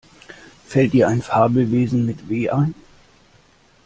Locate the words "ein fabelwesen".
1.09-2.07